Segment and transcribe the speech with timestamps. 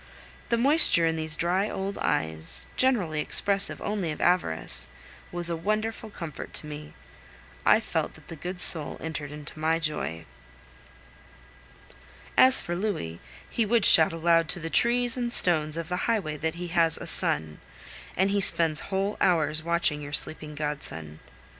[0.49, 4.89] The moisture in these dry old eyes, generally expressive only of avarice,
[5.31, 6.95] was a wonderful comfort to me.
[7.67, 10.25] I felt that the good soul entered into my joy.
[12.35, 16.35] As for Louis, he would shout aloud to the trees and stones of the highway
[16.35, 17.59] that he has a son;
[18.17, 21.19] and he spends whole hours watching your sleeping godson.